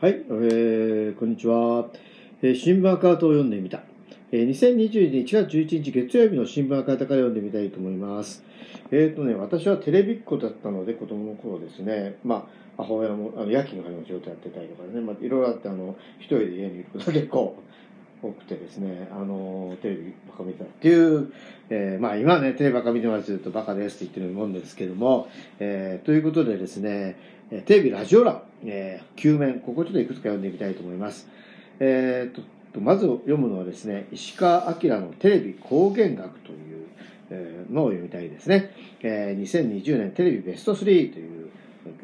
[0.00, 1.90] はい、えー、こんにちは。
[2.40, 3.82] えー、新聞アカウントを読んでみた。
[4.32, 8.42] えー、2022年1月11日月曜日の新聞アカウントから読んでみたいと思います。
[8.90, 12.48] えっ、ー、とね、私はテレビっ子だったので、子供の頃ですね、ま
[12.78, 17.62] あ、母親もあの夜勤の仕事やってたりとかね、まあ、いろいろあって、あの、一人で家にいることが結構
[18.50, 21.32] 多くてですね、あの、テレビばっか見てたっていう、
[21.68, 25.28] えー、まあ今ね、テレビばっか見てますとバカですって言ってるもんですけども、
[25.60, 27.16] えー、ということでですね、
[27.66, 31.28] テレビラジオ欄、えー、9面、ここちょっといくつか読んでみたいと思います。
[31.78, 36.86] えー、と、まず読むのはですね、石川明のテレビ光源学という、
[37.30, 38.74] えー、のを読みたいですね。
[39.02, 41.48] えー、2020年テレビベスト3という、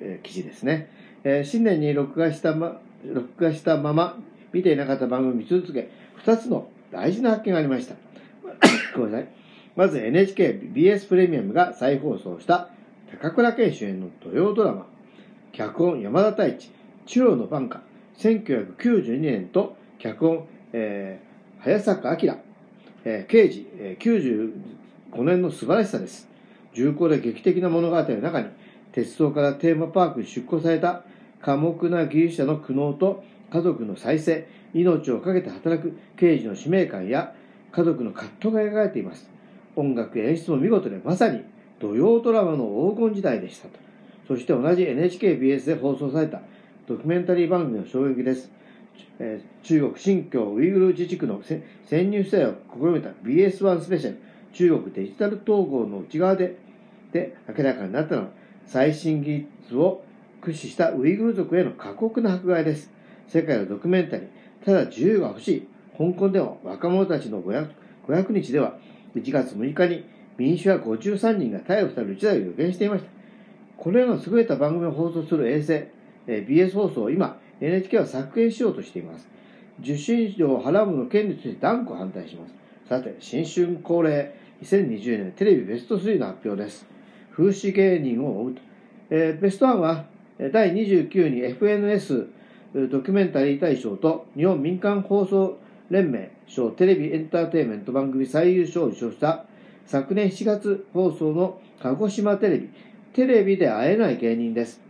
[0.00, 0.90] えー、記事ですね。
[1.24, 4.18] えー、新年に録画したま、録画したまま
[4.52, 5.90] 見ていなかった番組見続け、
[6.24, 7.94] 2つの大事な発見がありました。
[8.96, 9.28] ごめんなさい。
[9.76, 12.70] まず NHKBS プレミアムが再放送した
[13.20, 14.86] 高倉健主演の土曜ドラマ、
[15.52, 16.70] 脚本山田太一、
[17.04, 17.80] 中央の晩夏、
[18.18, 22.34] 1992年と脚本、えー、早坂明、
[23.04, 24.50] えー、刑事、えー、
[25.12, 26.28] 95年の素晴らしさです。
[26.72, 28.48] 重厚で劇的な物語の中に、
[28.92, 31.04] 鉄道からテーマパークに出向された
[31.46, 37.34] 寡黙な技術者の苦悩と家族の再生、命を懸けて働く刑事の使命感や
[37.70, 39.30] 家族の葛藤が描かれています。
[39.76, 41.44] 音楽演出も見事で、まさに
[41.78, 43.78] 土曜ドラマの黄金時代でしたと。
[44.26, 46.40] そして同じ NHKBS で放送された
[46.88, 48.50] ドキュメンタリー番組の衝撃です。
[49.20, 54.20] えー、中国新疆ウイグル自治区の潜入取材を試みた BS1 スペシャル
[54.52, 56.56] 中国デジタル統合の内側で
[57.12, 58.28] で明らかになったのは
[58.66, 60.02] 最新技術を
[60.46, 62.92] 駆使したウイグル族への過酷な迫害です。
[63.26, 64.28] 世界のドキュメンタリー、
[64.64, 65.68] ただ自由が欲しい。
[65.98, 67.68] 香港では若者たちの 500,
[68.06, 68.78] 500日では
[69.16, 70.04] 1月6日に
[70.36, 73.10] 民主派53人が逮捕される事態を予見していました。
[73.76, 79.26] これらの優れた番組を放送する衛星、えー、BS 放送を今、NHK は削減しようとしています。
[79.80, 82.54] 受信料を払うの権利として断固反対します。
[82.88, 84.32] さて、新春恒例
[84.62, 86.86] 2020年テレビベスト3の発表です。
[87.32, 88.60] 風刺芸人を追うと。
[89.10, 92.28] えー、ベスト1は第29に FNS
[92.90, 95.58] ドキュメンタリー大賞と日本民間放送
[95.88, 99.46] 連盟賞テレビエンターテインメント番組最優秀を受賞した
[99.86, 102.70] 昨年7月放送の鹿児島テレビ
[103.14, 104.80] テレビで会えない芸人です。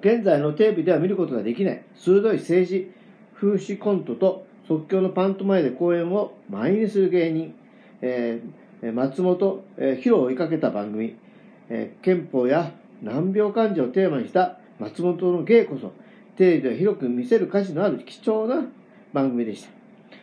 [0.00, 2.90] 現在のテレビでは見ることができない鋭い政治
[3.34, 7.54] 風刺コントと即興のパントマイで公演を満員にする芸人、
[8.02, 11.16] えー、松本、えー、ヒロを追いかけた番組、
[11.68, 12.72] えー、憲法や
[13.02, 15.92] 難病患者をテーマにした松本の芸こそ
[16.36, 18.66] テレビでは広く見せる価値のある貴重な
[19.12, 19.70] 番組でした。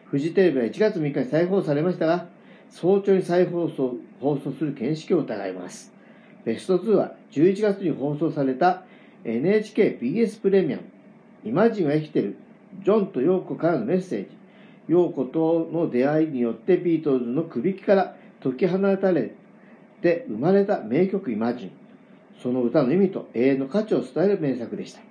[0.06, 2.28] フジテレビは1月3日に再放送されましたが、
[2.70, 5.94] 早朝に再放送放送する見識を疑います。
[6.44, 8.84] ベスト2は11月に放送された
[9.24, 10.84] NHKBS プレミアム、
[11.46, 12.36] イマジンは生きてる、
[12.84, 14.30] ジョンとヨーコからのメッセージ、
[14.88, 19.32] ヨーコとの出会いによってビートルズのくびきから解き放たれ
[20.02, 21.81] て生まれた名曲イマジン。
[22.42, 25.02] その歌の意味と永遠の価値を伝える名作でした。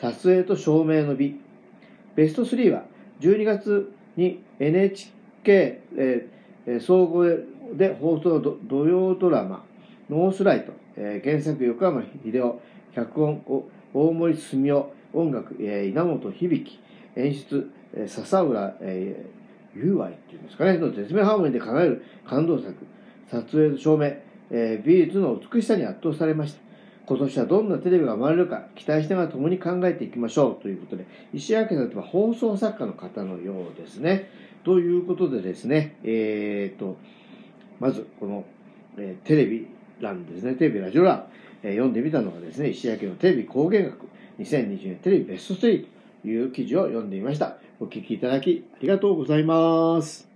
[0.00, 1.40] 撮影と照明の美。
[2.14, 2.84] ベスト3は
[3.20, 7.24] 12月に NHK、えー、総合
[7.74, 9.64] で放送の土曜ドラマ
[10.10, 12.60] ノースライト、えー、原作横山秀夫、
[12.94, 13.42] 脚本
[13.94, 16.78] 大森澄夫、音楽、えー、稲本響、
[17.16, 22.74] 演出、えー、笹浦、えー、雄愛っていうんですかね、の絶妙ハーモニーで叶える感動作、
[23.30, 24.12] 撮影と照明、
[24.52, 26.60] えー、美術の美しさに圧倒されました。
[27.04, 34.30] 今年はどんなテレビが生まれるか期待してが共に考えていきましょうということで、石明さんとは放送作家の方のようですね。
[34.62, 36.96] ということでですね、えー、と、
[37.80, 38.44] まずこの、
[38.96, 39.66] えー、テレビ
[40.00, 41.26] 欄ですね、テレビラジオ欄、
[41.62, 44.06] えー、読んでみたのがですね、石焼のテレビ工芸学
[44.38, 45.86] 2020年テレビベスト3
[46.22, 47.56] という記事を読んでみました。
[47.80, 50.31] お聞きいただきありがとうございます。